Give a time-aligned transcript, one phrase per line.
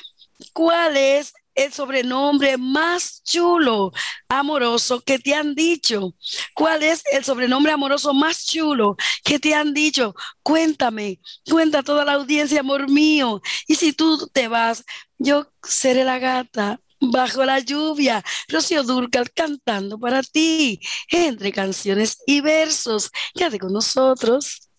[0.53, 3.91] ¿cuál es el sobrenombre más chulo,
[4.29, 6.15] amoroso que te han dicho?
[6.55, 10.15] ¿Cuál es el sobrenombre amoroso más chulo que te han dicho?
[10.41, 11.19] Cuéntame,
[11.49, 13.41] cuenta toda la audiencia, amor mío.
[13.67, 14.85] Y si tú te vas,
[15.17, 18.23] yo seré la gata bajo la lluvia.
[18.47, 20.79] Rocío Durcal cantando para ti,
[21.09, 23.11] entre canciones y versos.
[23.33, 24.69] Quédate con nosotros.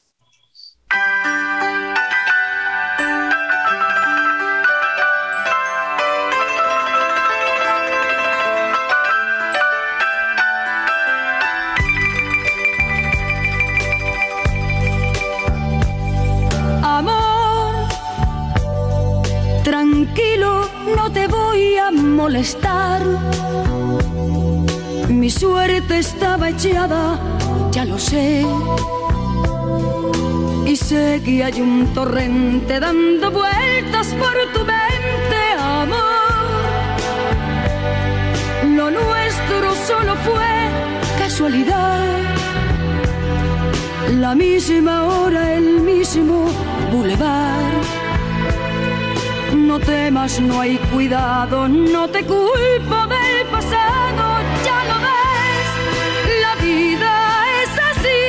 [22.21, 23.01] Molestar.
[25.09, 27.19] Mi suerte estaba echada,
[27.73, 28.45] ya lo sé.
[30.67, 36.99] Y sé que hay un torrente dando vueltas por tu mente, amor.
[38.77, 40.55] Lo nuestro solo fue
[41.19, 42.05] casualidad.
[44.25, 46.37] La misma hora, el mismo
[46.93, 48.00] bulevar
[49.71, 54.25] no temas, no hay cuidado, no te culpo del pasado,
[54.65, 55.71] ya lo ves,
[56.45, 57.13] la vida
[57.63, 58.23] es así.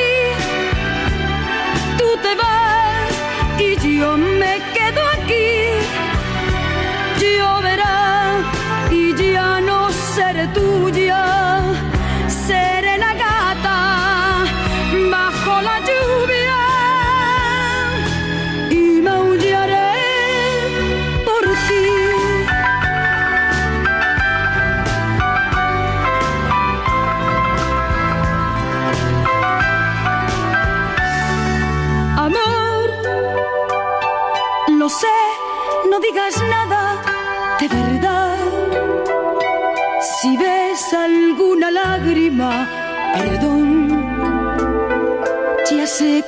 [1.97, 3.13] Tú te vas
[3.57, 4.30] y yo me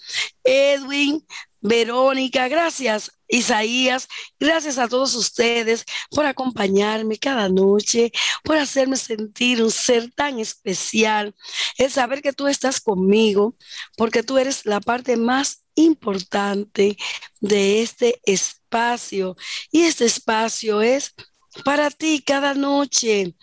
[0.43, 1.25] Edwin,
[1.65, 3.11] Verónica, gracias.
[3.27, 4.07] Isaías,
[4.39, 8.11] gracias a todos ustedes por acompañarme cada noche,
[8.43, 11.33] por hacerme sentir un ser tan especial,
[11.79, 13.55] el saber que tú estás conmigo,
[13.97, 16.97] porque tú eres la parte más importante
[17.41, 19.35] de este espacio.
[19.71, 21.15] Y este espacio es
[21.63, 23.35] para ti cada noche.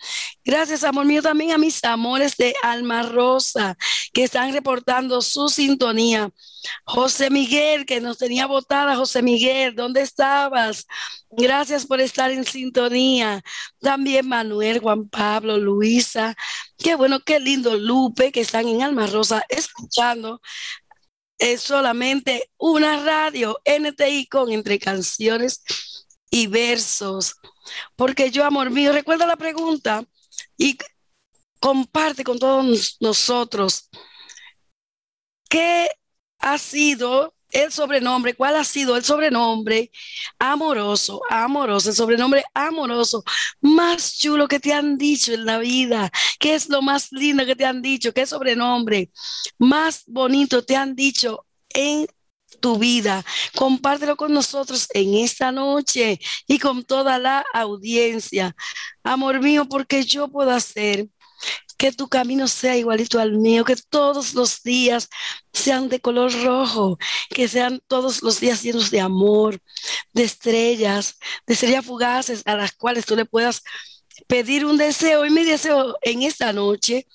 [0.43, 3.77] Gracias, amor mío, también a mis amores de Alma Rosa
[4.13, 6.29] que están reportando su sintonía.
[6.85, 10.85] José Miguel, que nos tenía votada, José Miguel, ¿dónde estabas?
[11.31, 13.41] Gracias por estar en sintonía.
[13.79, 16.35] También Manuel, Juan Pablo, Luisa.
[16.77, 20.39] Qué bueno, qué lindo, Lupe, que están en Alma Rosa escuchando
[21.43, 25.61] es solamente una radio NTI con entre canciones
[26.29, 27.35] y versos.
[27.95, 30.03] Porque yo, amor mío, recuerda la pregunta
[30.57, 30.77] y
[31.59, 33.89] comparte con todos nosotros.
[35.49, 35.89] Qué
[36.39, 39.91] ha sido el sobrenombre, cuál ha sido el sobrenombre
[40.39, 43.23] amoroso, amoroso, el sobrenombre amoroso
[43.61, 47.55] más chulo que te han dicho en la vida, qué es lo más lindo que
[47.55, 49.11] te han dicho, qué sobrenombre
[49.59, 52.07] más bonito te han dicho en
[52.63, 53.25] tu vida.
[53.55, 56.17] Compártelo con nosotros en esta noche
[56.47, 58.55] y con toda la audiencia.
[59.03, 61.07] Amor mío, porque yo puedo hacer
[61.77, 65.09] que tu camino sea igualito al mío, que todos los días
[65.51, 66.97] sean de color rojo,
[67.29, 69.59] que sean todos los días llenos de amor,
[70.13, 73.61] de estrellas, de estrellas fugaces a las cuales tú le puedas
[74.27, 75.25] pedir un deseo.
[75.25, 77.07] Y mi deseo en esta noche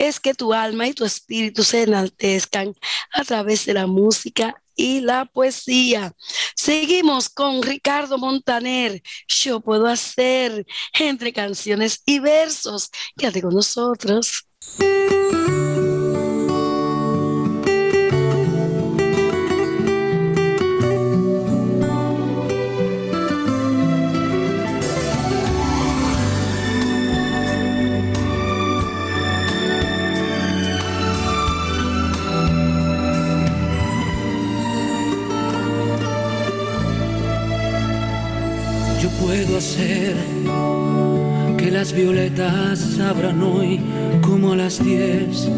[0.00, 2.74] es que tu alma y tu espíritu se enaltezcan
[3.12, 6.14] a través de la música y la poesía.
[6.56, 9.02] Seguimos con Ricardo Montaner.
[9.28, 10.66] Yo puedo hacer
[10.98, 12.90] entre canciones y versos.
[13.14, 14.46] Quédate con nosotros.
[41.58, 43.78] Que las violetas abran hoy
[44.22, 45.50] como a las diez,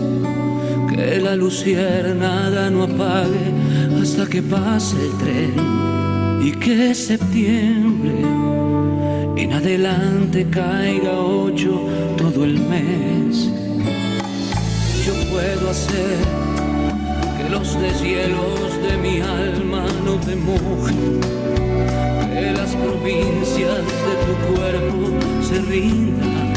[0.91, 3.47] que la luciérnaga no apague
[4.03, 8.23] hasta que pase el tren y que septiembre
[9.37, 13.51] en adelante caiga ocho todo el mes.
[15.07, 16.19] Yo puedo hacer
[17.39, 21.21] que los deshielos de mi alma no te mojen
[22.35, 25.07] que las provincias de tu cuerpo
[25.43, 26.53] se rindan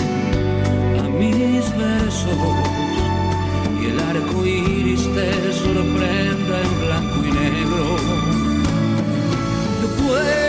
[0.99, 2.37] a mis versos
[3.81, 7.97] y el arco iris te sorprenda en blanco y negro.
[9.81, 10.44] Yo puedo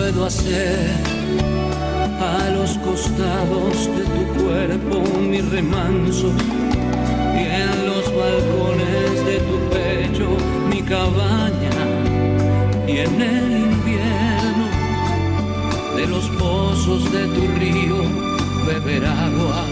[0.00, 0.88] hacer
[2.20, 6.28] a los costados de tu cuerpo mi remanso
[7.34, 10.28] y en los balcones de tu pecho
[10.70, 11.70] mi cabaña
[12.86, 14.66] y en el invierno
[15.96, 18.02] de los pozos de tu río
[18.66, 19.71] beber agua.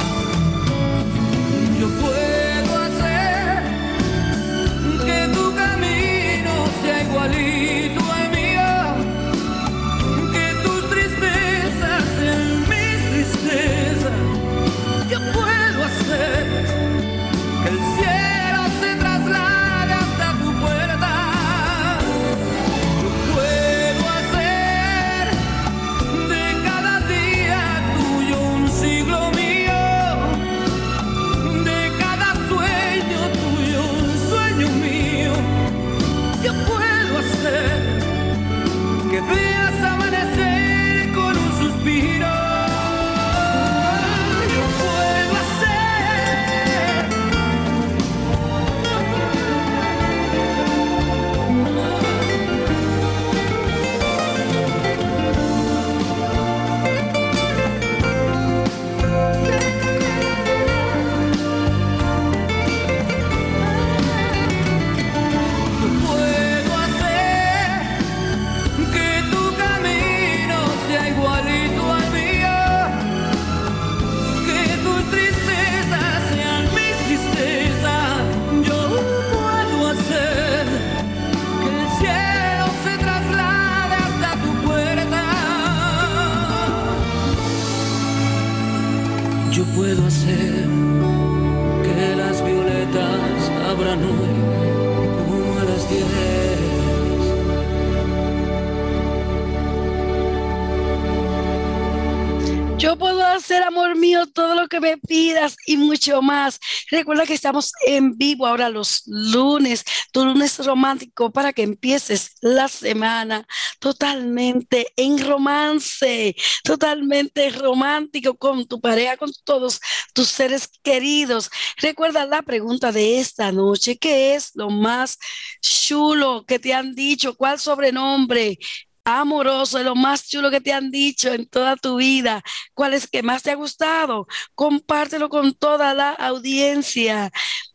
[103.96, 106.58] Mío, todo lo que me pidas y mucho más.
[106.90, 112.68] Recuerda que estamos en vivo ahora los lunes, tu lunes romántico para que empieces la
[112.68, 113.46] semana
[113.78, 119.80] totalmente en romance, totalmente romántico con tu pareja, con todos
[120.14, 121.50] tus seres queridos.
[121.76, 125.18] Recuerda la pregunta de esta noche, ¿qué es lo más
[125.60, 127.34] chulo que te han dicho?
[127.34, 128.58] ¿Cuál sobrenombre?
[129.04, 132.42] Amoroso, es lo más chulo que te han dicho en toda tu vida,
[132.74, 137.30] cuál es que más te ha gustado, compártelo con toda la audiencia.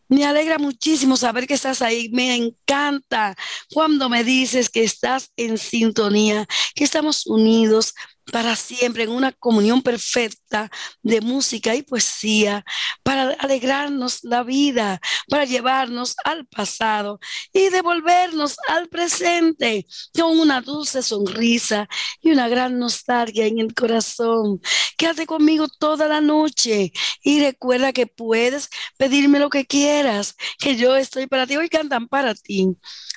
[0.07, 2.09] Me alegra muchísimo saber que estás ahí.
[2.09, 3.35] Me encanta
[3.73, 7.95] cuando me dices que estás en sintonía, que estamos unidos
[8.31, 10.44] para siempre en una comunión perfecta
[11.03, 12.63] de música y poesía,
[13.03, 17.19] para alegrarnos la vida, para llevarnos al pasado
[17.53, 21.87] y devolvernos al presente con una dulce sonrisa
[22.21, 24.61] y una gran nostalgia en el corazón.
[24.97, 26.91] Quédate conmigo toda la noche
[27.23, 31.57] y recuerda que puedes pedirme lo que quieras, que yo estoy para ti.
[31.57, 32.75] Hoy cantan para ti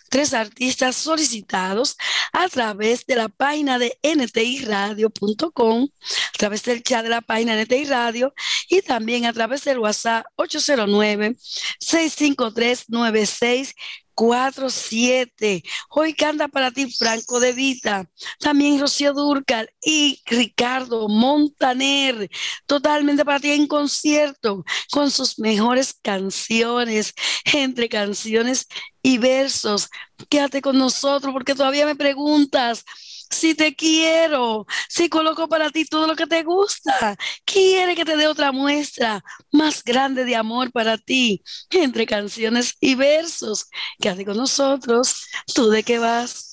[0.08, 1.96] tres artistas solicitados
[2.32, 7.84] a través de la página de ntiradio.com, a través del chat de la página NTI
[7.84, 8.32] Radio
[8.70, 11.36] y también a través del WhatsApp 809
[11.78, 13.74] 653 96
[14.14, 15.62] 47.
[15.90, 18.10] Hoy canta para ti Franco de Vita,
[18.40, 22.28] también Rocío Durcal y Ricardo Montaner,
[22.66, 27.14] totalmente para ti en concierto con sus mejores canciones,
[27.44, 28.66] entre canciones
[29.02, 29.88] y versos.
[30.28, 32.84] Quédate con nosotros porque todavía me preguntas
[33.30, 38.16] si te quiero, si coloco para ti todo lo que te gusta, quiere que te
[38.16, 43.66] dé otra muestra más grande de amor para ti, entre canciones y versos.
[44.00, 46.44] Quédate con nosotros, tú de qué vas.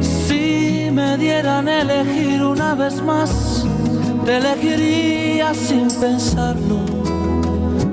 [0.00, 3.47] Si me dieran elegir una vez más
[4.28, 6.80] te elegiría sin pensarlo.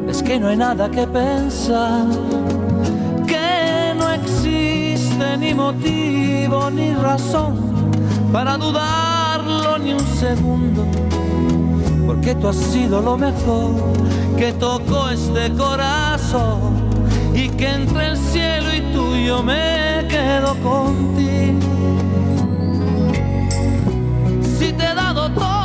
[0.10, 2.08] Es que no hay nada que pensar,
[3.26, 7.56] que no existe ni motivo ni razón
[8.34, 10.86] para dudarlo ni un segundo.
[12.06, 13.72] Porque tú has sido lo mejor
[14.38, 16.60] que tocó este corazón
[17.34, 21.60] y que entre el cielo y tuyo me quedo contigo.
[24.60, 25.65] Si te he dado todo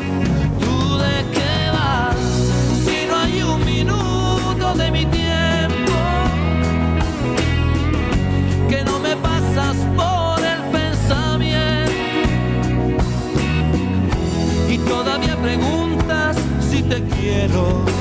[15.51, 18.00] Preguntas si te quiero.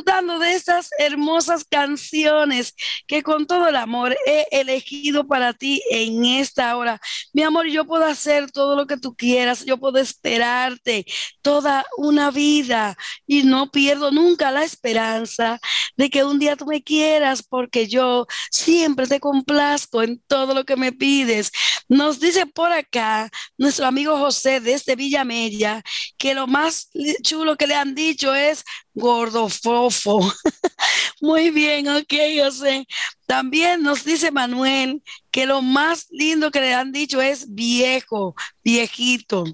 [0.00, 2.74] Disfrutando de estas hermosas canciones
[3.06, 6.98] que con todo el amor he elegido para ti en esta hora.
[7.34, 11.04] Mi amor, yo puedo hacer todo lo que tú quieras, yo puedo esperarte
[11.42, 15.60] toda una vida y no pierdo nunca la esperanza
[15.96, 20.64] de que un día tú me quieras porque yo siempre te complazco en todo lo
[20.64, 21.50] que me pides.
[21.88, 25.82] Nos dice por acá nuestro amigo José desde Villamella
[26.16, 26.88] que lo más
[27.22, 30.20] chulo que le han dicho es gordofofo.
[31.20, 32.86] Muy bien, ok, José.
[33.26, 39.44] También nos dice Manuel que lo más lindo que le han dicho es viejo, viejito.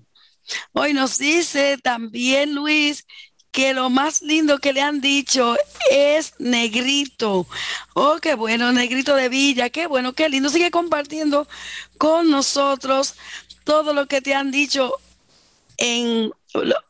[0.73, 3.05] Hoy nos dice también Luis
[3.51, 5.57] que lo más lindo que le han dicho
[5.91, 7.47] es negrito.
[7.95, 10.51] Oh, qué bueno, negrito de Villa, qué bueno, qué lindo.
[10.51, 11.49] Sigue compartiendo
[11.99, 13.15] con nosotros
[13.65, 14.93] todo lo que te han dicho
[15.79, 16.31] en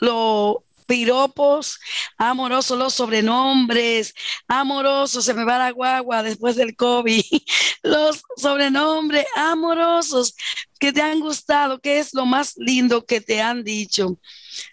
[0.01, 1.81] lo piropos
[2.17, 4.15] amorosos, los sobrenombres
[4.49, 7.23] amorosos, se me va la guagua después del COVID,
[7.83, 10.35] los sobrenombres amorosos
[10.79, 14.19] que te han gustado, que es lo más lindo que te han dicho.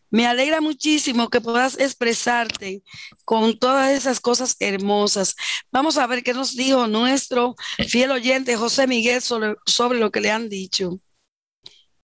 [0.10, 2.84] Me alegra muchísimo que puedas expresarte
[3.26, 5.36] con todas esas cosas hermosas.
[5.72, 7.56] Vamos a ver qué nos dijo nuestro
[7.88, 10.90] fiel oyente José Miguel sobre, lo que le han dicho.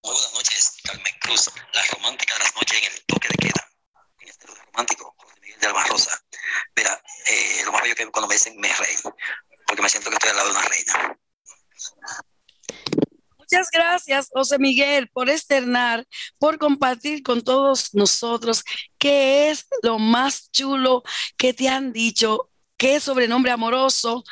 [0.02, 3.69] Muy buenas noches, Carmen Cruz, la romántica de las noches en el toque de queda
[4.80, 5.18] romántico, José Miguel
[5.60, 6.12] de Alba Rosa.
[6.76, 8.95] Mira, eh, lo más bello que cuando me dicen me rey,
[9.65, 11.19] porque me siento que estoy al lado de una reina.
[13.38, 16.06] Muchas gracias, José Miguel, por externar,
[16.38, 18.63] por compartir con todos nosotros
[19.00, 21.02] qué es lo más chulo
[21.36, 24.24] que te han dicho, qué sobrenombre amoroso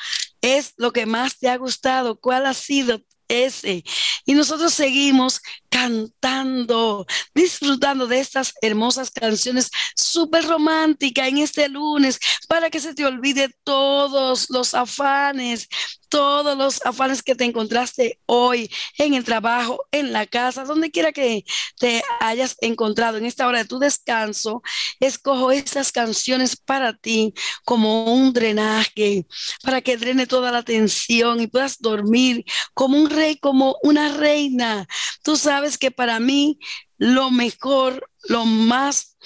[0.42, 3.84] es lo que más te ha gustado, cuál ha sido ese.
[4.26, 12.70] Y nosotros seguimos cantando, disfrutando de estas hermosas canciones súper románticas en este lunes, para
[12.70, 15.68] que se te olvide todos los afanes,
[16.10, 21.12] todos los afanes que te encontraste hoy en el trabajo, en la casa, donde quiera
[21.12, 21.44] que
[21.80, 24.62] te hayas encontrado en esta hora de tu descanso.
[25.00, 27.34] Escojo estas canciones para ti
[27.66, 29.26] como un drenaje,
[29.64, 34.88] para que drene toda la tensión y puedas dormir como un rey, como una reina.
[35.24, 36.60] Tú sabes que para mí
[36.98, 39.18] lo mejor, lo más,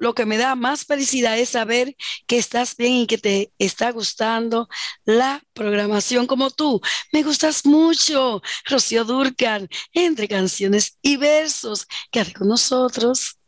[0.00, 3.92] lo que me da más felicidad es saber que estás bien y que te está
[3.92, 4.68] gustando
[5.04, 6.80] la programación como tú.
[7.12, 11.86] Me gustas mucho, Rocío Durcan, entre canciones y versos.
[12.10, 13.38] Quédate con nosotros.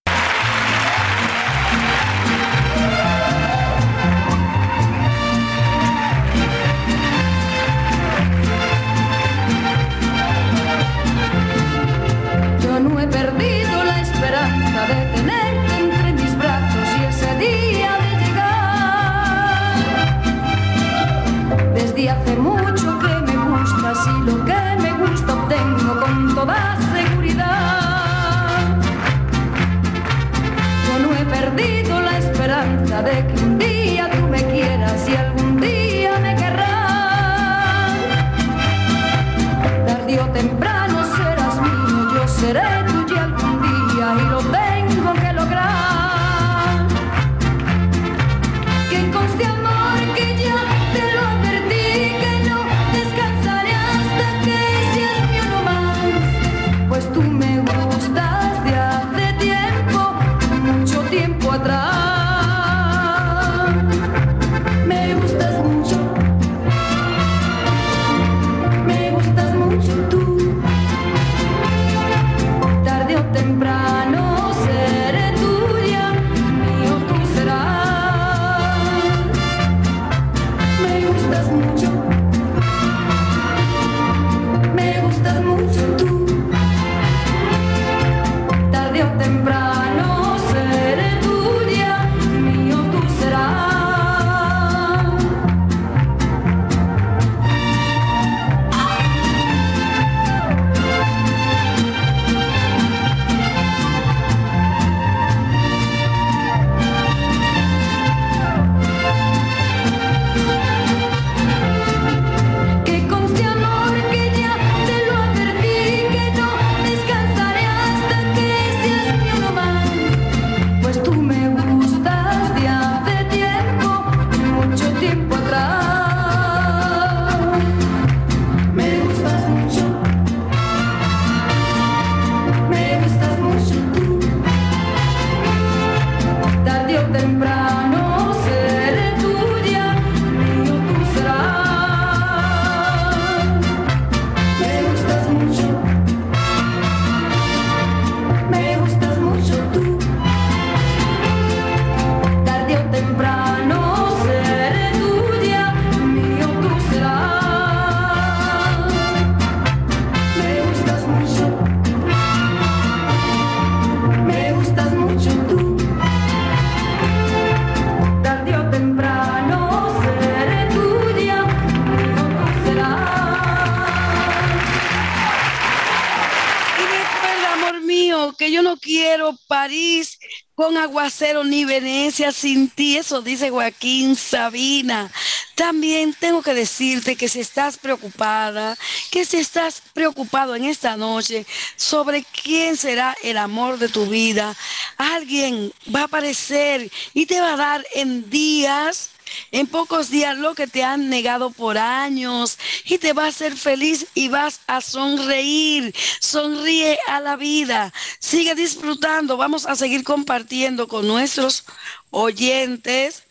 [182.32, 185.10] Sin ti, eso dice Joaquín Sabina.
[185.54, 188.76] También tengo que decirte que si estás preocupada,
[189.10, 194.56] que si estás preocupado en esta noche sobre quién será el amor de tu vida,
[194.96, 199.10] alguien va a aparecer y te va a dar en días
[199.50, 203.56] en pocos días lo que te han negado por años y te va a hacer
[203.56, 205.94] feliz y vas a sonreír.
[206.20, 207.92] Sonríe a la vida.
[208.18, 209.36] Sigue disfrutando.
[209.36, 211.64] Vamos a seguir compartiendo con nuestros
[212.10, 213.24] oyentes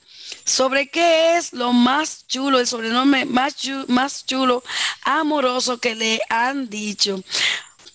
[0.46, 4.64] sobre qué es lo más chulo, el sobrenombre más chulo, más chulo
[5.04, 7.22] amoroso que le han dicho.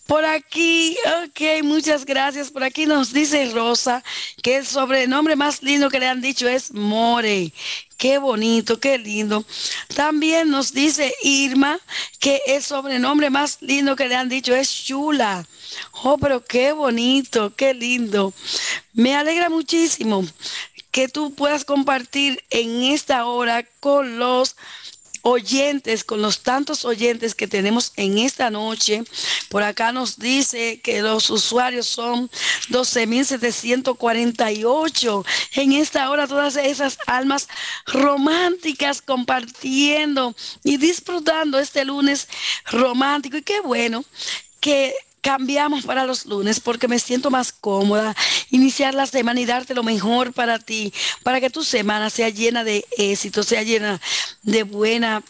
[0.07, 2.51] Por aquí, ok, muchas gracias.
[2.51, 4.03] Por aquí nos dice Rosa
[4.42, 7.53] que el sobrenombre más lindo que le han dicho es More.
[7.98, 9.44] Qué bonito, qué lindo.
[9.96, 11.80] También nos dice Irma
[12.20, 15.44] que el sobrenombre más lindo que le han dicho es Chula.
[16.04, 18.32] Oh, pero qué bonito, qué lindo.
[18.92, 20.24] Me alegra muchísimo
[20.92, 24.54] que tú puedas compartir en esta hora con los
[25.28, 29.04] oyentes, con los tantos oyentes que tenemos en esta noche.
[29.48, 32.28] Por acá nos dice que los usuarios son
[32.70, 35.24] 12.748.
[35.54, 37.48] En esta hora todas esas almas
[37.86, 42.28] románticas compartiendo y disfrutando este lunes
[42.66, 43.36] romántico.
[43.36, 44.04] Y qué bueno
[44.60, 44.94] que
[45.28, 48.16] cambiamos para los lunes porque me siento más cómoda,
[48.48, 50.90] iniciar la semana y darte lo mejor para ti,
[51.22, 54.00] para que tu semana sea llena de éxito, sea llena
[54.42, 55.22] de buena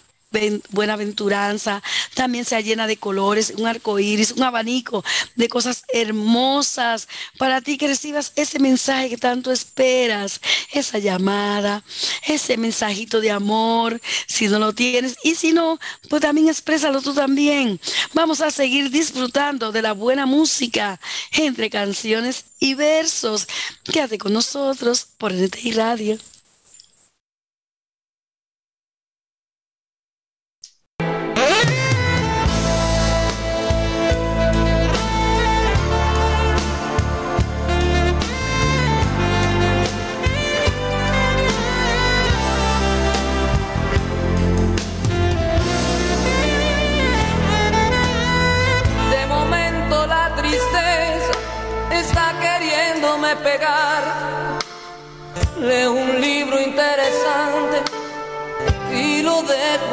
[0.71, 1.83] buena aventuranza,
[2.15, 5.03] también sea llena de colores, un arco iris, un abanico
[5.37, 10.41] de cosas hermosas para ti que recibas ese mensaje que tanto esperas,
[10.73, 11.83] esa llamada,
[12.27, 15.79] ese mensajito de amor, si no lo tienes, y si no,
[16.11, 17.81] pues también exprésalo tú también.
[18.13, 21.01] Vamos a seguir disfrutando de la buena música
[21.33, 23.49] entre canciones y versos.
[23.85, 26.19] Quédate con nosotros por NTI Radio.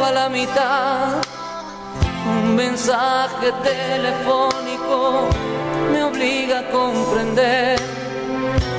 [0.06, 1.22] A la mitad.
[2.28, 5.28] Un mensaje telefónico
[5.92, 7.80] me obliga a comprender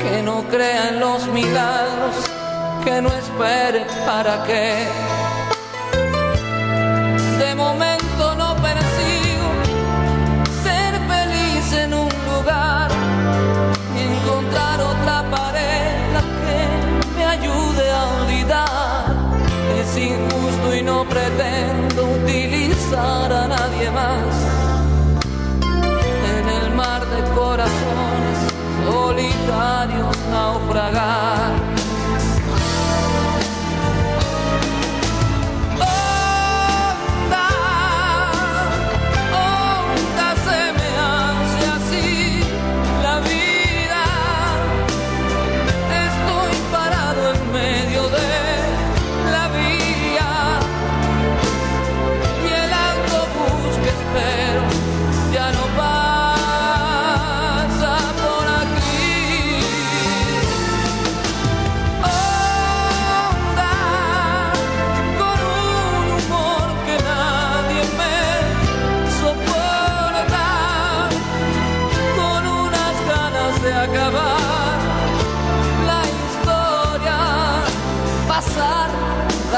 [0.03, 2.15] que no crea en los milagros,
[2.85, 5.06] que no espere para qué.
[20.87, 24.35] No pretendo utilizar a nadie más.
[26.33, 28.39] En el mar de corazones
[28.87, 31.66] solitarios naufragar.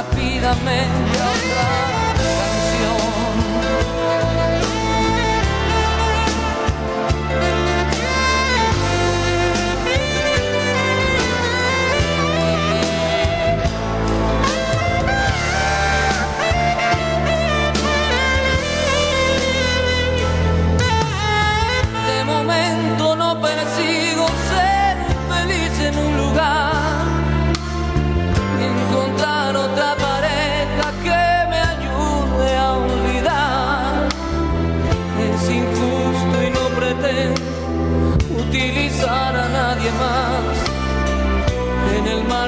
[0.09, 2.08] Rápidamente otra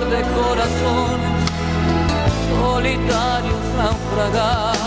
[0.08, 1.50] de corazones
[2.48, 4.79] solitarios naufragar.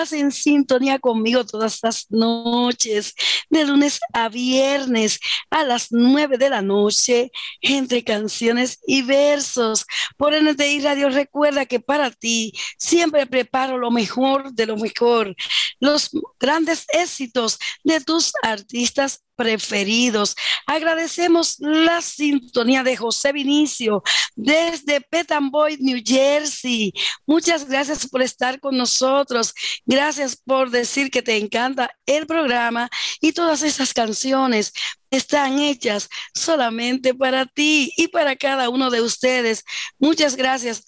[0.00, 3.14] En sintonía conmigo todas las noches,
[3.50, 7.30] de lunes a viernes, a las nueve de la noche,
[7.60, 9.86] entre canciones y versos.
[10.16, 15.36] Por NTI Radio, recuerda que para ti siempre preparo lo mejor de lo mejor,
[15.78, 20.36] los grandes éxitos de tus artistas preferidos.
[20.66, 24.02] Agradecemos la sintonía de José Vinicio
[24.36, 26.92] desde Petamboy, New Jersey.
[27.24, 29.54] Muchas gracias por estar con nosotros.
[29.86, 32.90] Gracias por decir que te encanta el programa
[33.22, 34.74] y todas esas canciones
[35.10, 39.64] están hechas solamente para ti y para cada uno de ustedes.
[39.98, 40.84] Muchas gracias.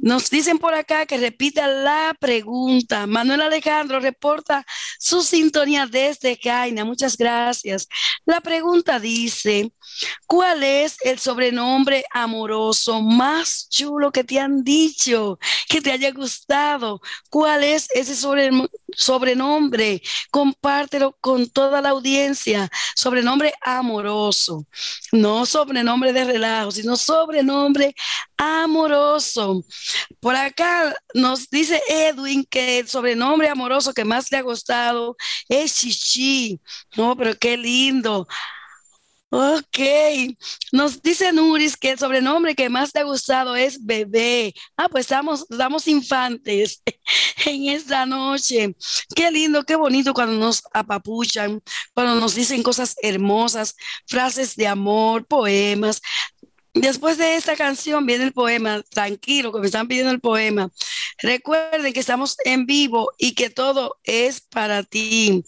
[0.00, 3.06] Nos dicen por acá que repita la pregunta.
[3.06, 4.64] Manuel Alejandro reporta
[4.98, 6.84] su sintonía desde Caina.
[6.84, 7.88] Muchas gracias.
[8.24, 9.72] La pregunta dice,
[10.26, 15.38] ¿cuál es el sobrenombre amoroso más chulo que te han dicho,
[15.68, 17.00] que te haya gustado?
[17.30, 18.50] ¿Cuál es ese sobre-
[18.96, 20.02] sobrenombre?
[20.30, 22.68] Compártelo con toda la audiencia.
[22.96, 24.66] Sobrenombre amoroso.
[25.12, 27.94] No sobrenombre de relajo, sino sobrenombre
[28.36, 29.64] amoroso.
[30.20, 35.16] Por acá nos dice Edwin que el sobrenombre amoroso que más le ha gustado
[35.48, 36.60] es Chichi.
[36.96, 38.26] No, pero qué lindo.
[39.30, 39.78] Ok,
[40.72, 44.54] nos dice Nuris que el sobrenombre que más te ha gustado es bebé.
[44.74, 46.82] Ah, pues estamos, estamos infantes
[47.44, 48.74] en esta noche.
[49.14, 51.60] Qué lindo, qué bonito cuando nos apapuchan,
[51.92, 53.76] cuando nos dicen cosas hermosas,
[54.06, 56.00] frases de amor, poemas.
[56.72, 60.70] Después de esta canción viene el poema, tranquilo, que me están pidiendo el poema.
[61.20, 65.44] Recuerden que estamos en vivo y que todo es para ti.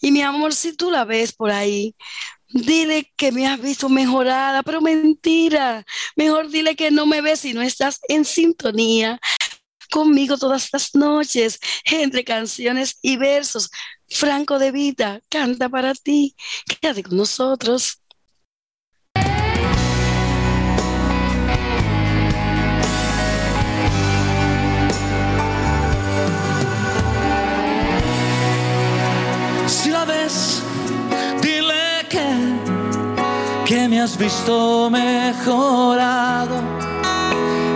[0.00, 1.94] Y mi amor, si tú la ves por ahí,
[2.54, 5.84] dile que me has visto mejorada, pero mentira.
[6.16, 9.20] Mejor dile que no me ves si no estás en sintonía
[9.90, 13.70] conmigo todas las noches, entre canciones y versos.
[14.08, 16.34] Franco de Vita canta para ti.
[16.80, 18.03] Quédate con nosotros.
[33.74, 36.62] Que me has visto mejorado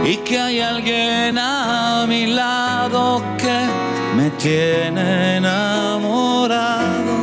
[0.05, 3.59] y que hay alguien a mi lado que
[4.17, 7.15] me tiene enamorado.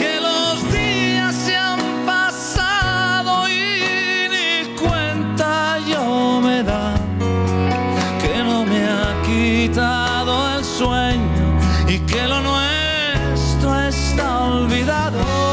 [0.00, 6.94] Que los días se han pasado y ni cuenta yo me da
[8.20, 11.46] que no me ha quitado el sueño
[11.86, 15.46] y que lo nuestro está olvidado.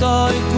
[0.00, 0.49] Estoy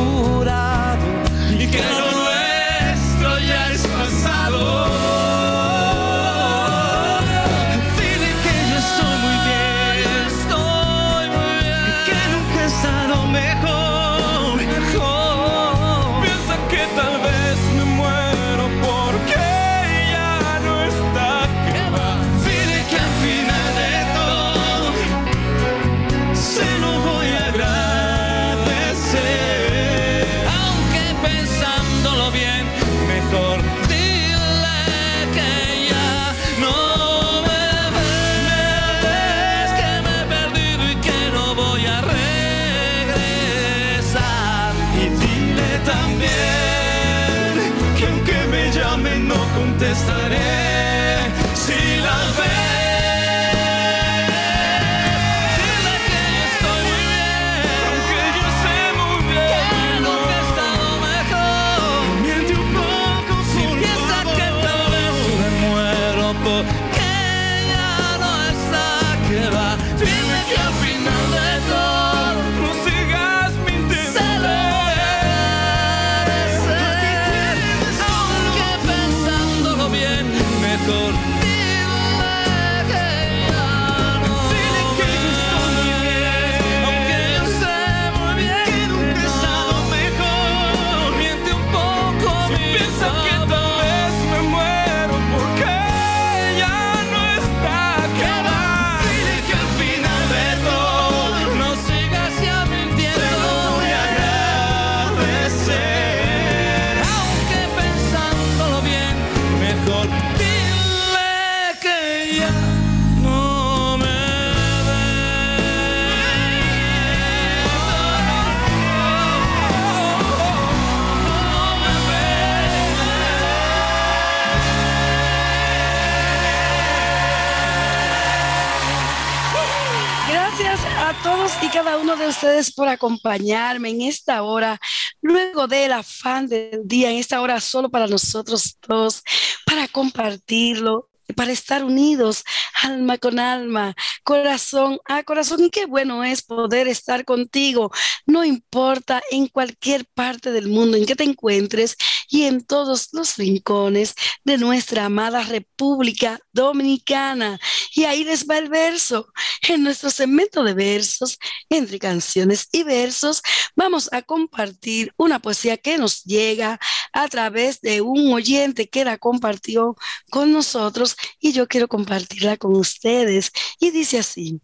[131.85, 134.78] cada uno de ustedes por acompañarme en esta hora,
[135.20, 139.24] luego del afán del día, en esta hora solo para nosotros dos,
[139.66, 142.45] para compartirlo, para estar unidos,
[142.85, 145.64] alma con alma, corazón a corazón.
[145.64, 147.91] Y qué bueno es poder estar contigo,
[148.26, 151.97] no importa en cualquier parte del mundo en que te encuentres
[152.28, 154.14] y en todos los rincones
[154.45, 157.59] de nuestra amada República Dominicana.
[157.94, 159.32] Y ahí les va el verso.
[159.68, 161.38] En nuestro segmento de versos,
[161.68, 163.42] entre canciones y versos,
[163.76, 166.78] vamos a compartir una poesía que nos llega
[167.12, 169.96] a través de un oyente que la compartió
[170.30, 173.53] con nosotros y yo quiero compartirla con ustedes.
[173.78, 174.61] Y dice así,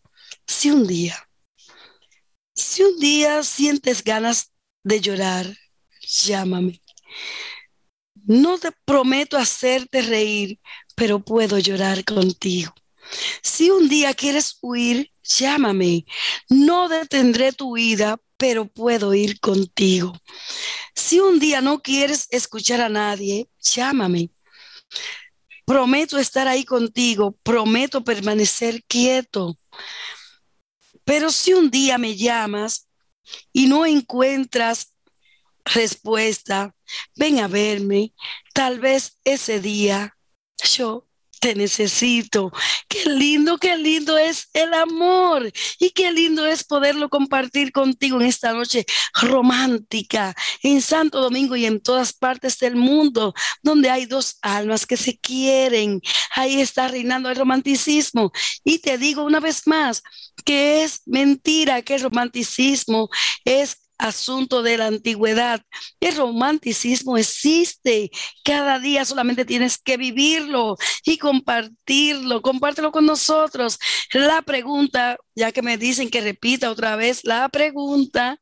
[0.46, 1.28] si un día,
[2.54, 5.56] si un día sientes ganas de llorar,
[6.00, 6.82] llámame.
[8.14, 10.58] No te prometo hacerte reír,
[10.98, 12.74] pero puedo llorar contigo.
[13.40, 16.04] Si un día quieres huir, llámame.
[16.48, 20.12] No detendré tu vida, pero puedo ir contigo.
[20.94, 24.30] Si un día no quieres escuchar a nadie, llámame.
[25.64, 29.56] Prometo estar ahí contigo, prometo permanecer quieto.
[31.04, 32.88] Pero si un día me llamas
[33.52, 34.94] y no encuentras
[35.64, 36.74] respuesta,
[37.14, 38.12] ven a verme.
[38.52, 40.17] Tal vez ese día
[40.64, 41.08] yo
[41.40, 42.52] te necesito.
[42.88, 48.26] Qué lindo, qué lindo es el amor y qué lindo es poderlo compartir contigo en
[48.26, 48.84] esta noche
[49.14, 54.96] romántica en Santo Domingo y en todas partes del mundo donde hay dos almas que
[54.96, 56.00] se quieren.
[56.34, 58.32] Ahí está reinando el romanticismo.
[58.64, 60.02] Y te digo una vez más
[60.44, 63.08] que es mentira que el romanticismo
[63.44, 65.62] es asunto de la antigüedad.
[66.00, 68.10] El romanticismo existe.
[68.44, 72.42] Cada día solamente tienes que vivirlo y compartirlo.
[72.42, 73.78] Compártelo con nosotros.
[74.12, 78.40] La pregunta, ya que me dicen que repita otra vez, la pregunta,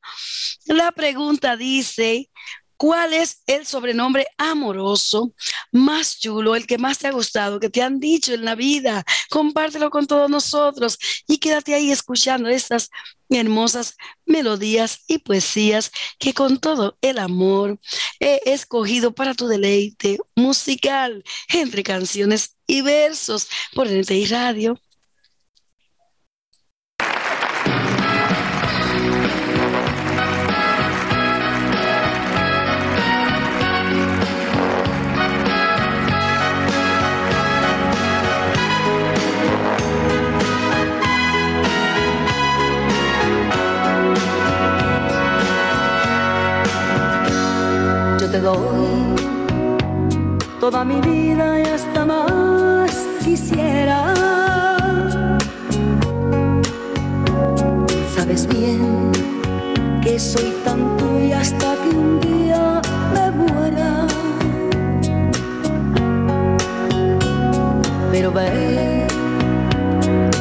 [0.67, 2.31] la pregunta dice,
[2.77, 5.33] ¿Cuál es el sobrenombre amoroso
[5.73, 9.05] más chulo, el que más te ha gustado, que te han dicho en la vida?
[9.31, 12.91] Compártelo con todos nosotros y quédate ahí escuchando estas
[13.31, 17.81] hermosas melodías y poesías que con todo el amor
[18.21, 24.81] he escogido para tu deleite musical entre canciones y versos por NTI Radio.
[48.47, 48.87] Doy
[50.61, 52.93] toda mi vida y hasta más
[53.25, 53.99] quisiera.
[58.15, 59.11] Sabes bien
[60.03, 62.81] que soy tan tuya hasta que un día
[63.15, 63.91] me muera.
[68.13, 69.07] Pero ve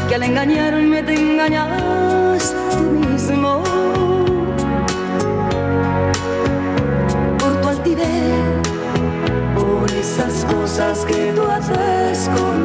[0.08, 3.75] que al engañarme te engañas tú mismo.
[10.48, 12.65] Cosas que tú haces conmigo.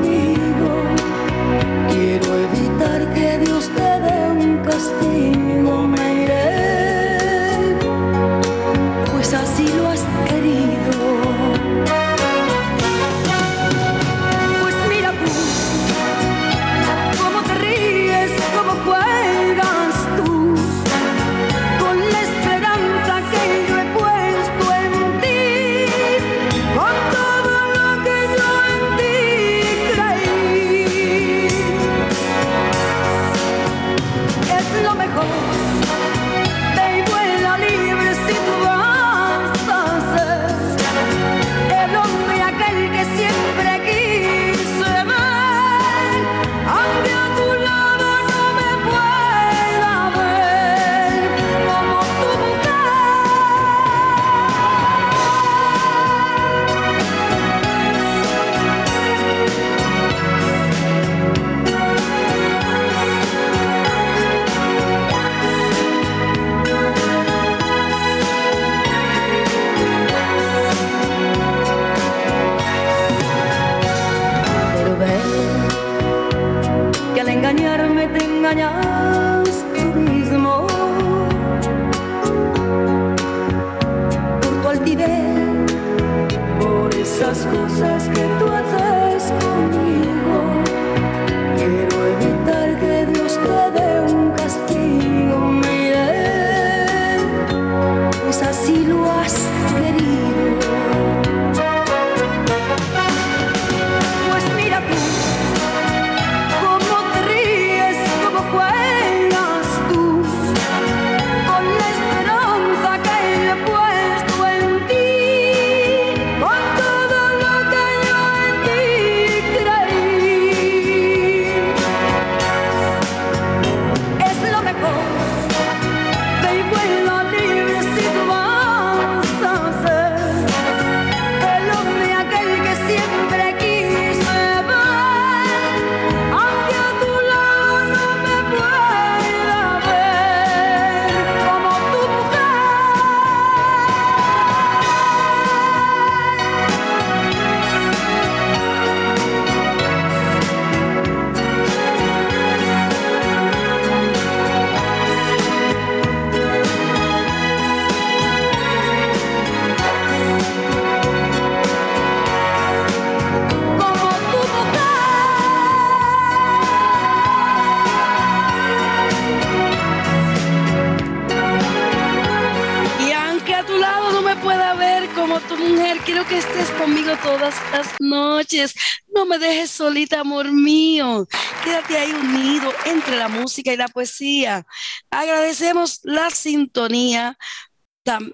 [180.21, 181.27] Amor mío.
[181.65, 184.65] Quédate ahí unido entre la música y la poesía.
[185.11, 187.37] Agradecemos la sintonía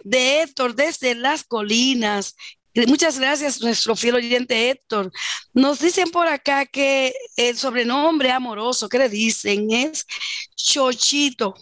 [0.04, 2.36] de Héctor desde las colinas.
[2.86, 5.10] Muchas gracias, nuestro fiel oyente Héctor.
[5.54, 10.04] Nos dicen por acá que el sobrenombre amoroso que le dicen es
[10.54, 11.54] Chochito.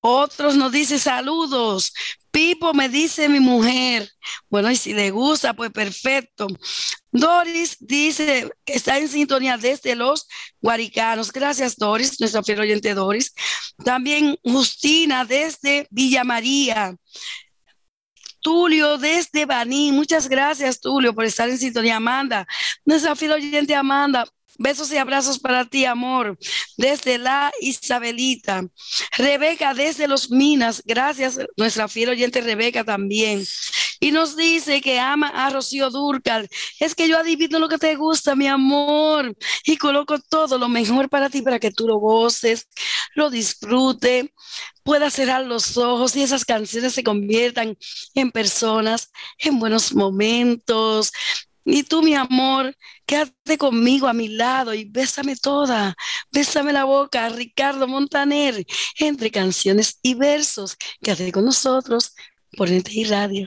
[0.00, 1.92] Otros nos dicen saludos.
[2.36, 4.10] Pipo me dice mi mujer.
[4.50, 6.46] Bueno, y si le gusta, pues perfecto.
[7.10, 10.28] Doris dice que está en sintonía desde los
[10.60, 11.32] Guaricanos.
[11.32, 13.32] Gracias, Doris, nuestra fiel oyente Doris.
[13.82, 16.94] También Justina desde Villa María.
[18.42, 19.90] Tulio desde Baní.
[19.92, 21.96] Muchas gracias, Tulio, por estar en sintonía.
[21.96, 22.46] Amanda,
[22.84, 24.26] nuestra fiel oyente Amanda.
[24.58, 26.38] Besos y abrazos para ti, amor,
[26.76, 28.64] desde la Isabelita.
[29.16, 33.44] Rebeca desde los Minas, gracias, nuestra fiel oyente Rebeca también.
[34.00, 36.48] Y nos dice que ama a Rocío Durcal.
[36.80, 39.34] Es que yo adivino lo que te gusta, mi amor,
[39.64, 42.68] y coloco todo lo mejor para ti, para que tú lo goces,
[43.14, 44.26] lo disfrutes,
[44.82, 47.76] puedas cerrar los ojos y esas canciones se conviertan
[48.14, 51.12] en personas, en buenos momentos.
[51.66, 55.96] Y tú, mi amor, quédate conmigo a mi lado y bésame toda,
[56.30, 58.64] bésame la boca, Ricardo Montaner,
[59.00, 60.76] entre canciones y versos.
[61.02, 62.14] Quédate con nosotros
[62.56, 63.46] por NTI Radio.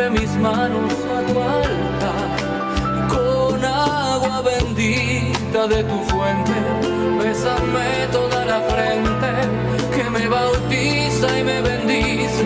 [0.00, 2.28] de mis manos a tu altar.
[3.14, 6.56] Con agua bendita de tu fuente,
[7.22, 9.30] bésame toda la frente
[9.94, 12.44] que me bautiza y me bendice.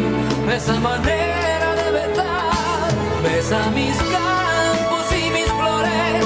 [0.56, 2.88] Esa manera de besar,
[3.24, 6.20] besa mis campos y mis flores,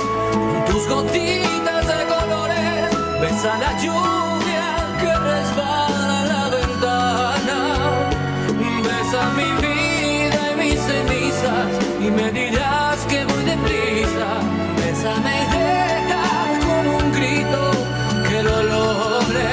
[0.68, 4.37] tus gotitas de colores, besa la lluvia
[12.00, 14.28] y me dirás que voy deprisa,
[14.76, 16.26] bésame y deja
[16.66, 17.70] con un grito
[18.28, 19.48] que lo logre.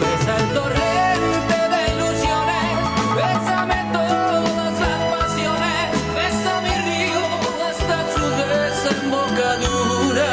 [0.00, 2.70] Besa el torrente de ilusiones,
[3.14, 5.82] bésame todas las pasiones,
[6.18, 7.24] besa mi río
[7.68, 10.32] hasta su desembocadura.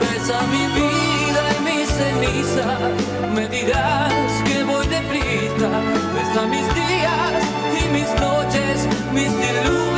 [0.00, 2.80] Besa mi vida y mis cenizas,
[3.34, 5.70] me dirás que voy deprisa,
[6.14, 6.85] besa mis días
[9.16, 9.95] noches, mis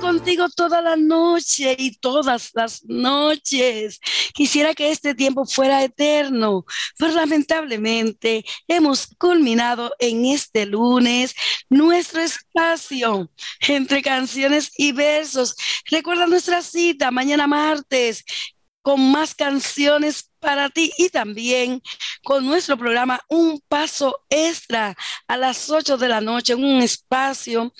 [0.00, 4.00] contigo toda la noche y todas las noches.
[4.32, 6.64] Quisiera que este tiempo fuera eterno,
[6.98, 11.34] pero lamentablemente hemos culminado en este lunes
[11.68, 13.30] nuestro espacio
[13.68, 15.54] entre canciones y versos.
[15.90, 18.24] Recuerda nuestra cita mañana martes
[18.82, 21.82] con más canciones para ti y también
[22.24, 24.96] con nuestro programa Un Paso Extra
[25.28, 27.72] a las 8 de la noche, en un espacio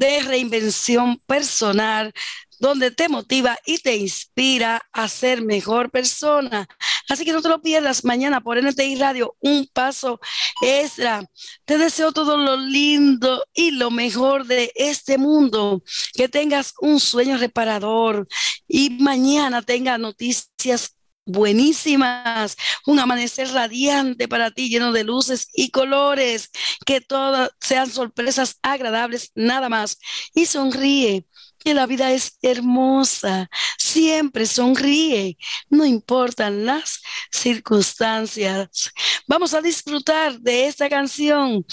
[0.00, 2.12] de reinvención personal
[2.58, 6.68] donde te motiva y te inspira a ser mejor persona.
[7.08, 10.20] Así que no te lo pierdas mañana por NTI Radio, un paso
[10.60, 11.24] extra.
[11.64, 15.82] Te deseo todo lo lindo y lo mejor de este mundo,
[16.12, 18.28] que tengas un sueño reparador
[18.68, 20.96] y mañana tenga noticias
[21.30, 22.56] buenísimas,
[22.86, 26.50] un amanecer radiante para ti, lleno de luces y colores,
[26.84, 29.98] que todas sean sorpresas agradables, nada más.
[30.34, 31.26] Y sonríe,
[31.62, 35.36] que la vida es hermosa, siempre sonríe,
[35.68, 37.00] no importan las
[37.30, 38.92] circunstancias.
[39.26, 41.64] Vamos a disfrutar de esta canción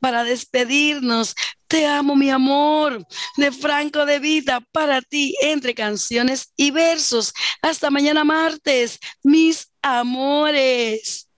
[0.00, 1.34] para despedirnos.
[1.72, 3.02] Te amo, mi amor,
[3.38, 7.32] de Franco de Vida para ti, entre canciones y versos.
[7.62, 11.30] Hasta mañana martes, mis amores.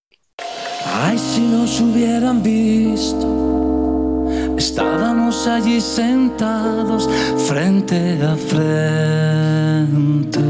[0.93, 4.27] Ay, si nos hubieran visto,
[4.59, 7.09] estábamos allí sentados
[7.47, 10.41] frente a frente.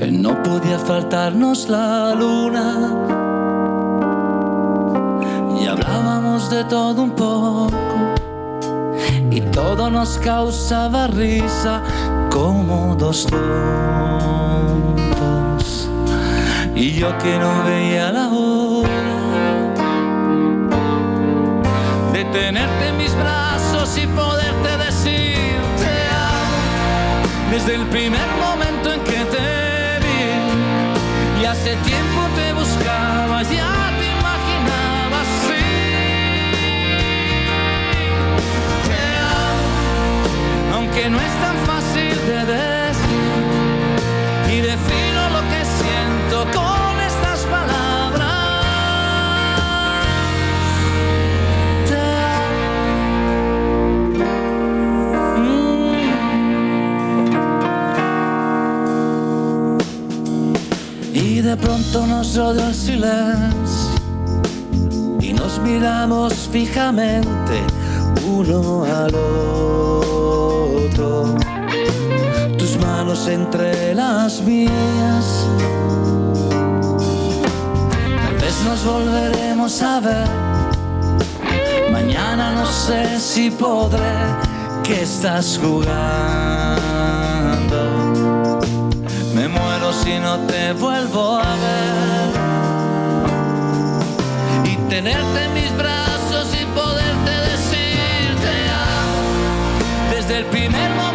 [0.00, 3.08] Eh, No podía faltarnos la luna
[6.38, 8.07] hacíamos de todo un poco
[9.30, 11.82] y todo nos causaba risa
[12.30, 13.48] como dos tontos.
[16.74, 18.88] Y yo que no veía la hora
[22.12, 29.00] de tenerte en mis brazos y poderte decir te amo desde el primer momento en
[29.00, 31.42] que te vi.
[31.42, 32.37] Y hace tiempo
[40.98, 43.36] aunque no es tan fácil de decir.
[44.50, 48.28] Y defino lo que siento con estas palabras.
[61.12, 63.98] Y de pronto nos rodeó el silencio
[65.20, 67.62] y nos miramos fijamente
[68.26, 69.77] uno al otro.
[70.98, 75.46] Tus manos entre las mías.
[78.24, 80.28] Tal vez nos volveremos a ver.
[81.92, 84.00] Mañana no sé si podré.
[84.82, 85.88] que estás jugando?
[89.34, 92.28] Me muero si no te vuelvo a ver
[94.64, 96.07] y tenerte en mis brazos
[100.50, 101.07] primer momento.